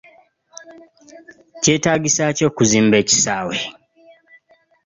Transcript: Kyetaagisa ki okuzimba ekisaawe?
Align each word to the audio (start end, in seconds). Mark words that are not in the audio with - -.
Kyetaagisa 1.63 2.23
ki 2.37 2.43
okuzimba 2.49 2.95
ekisaawe? 3.03 3.57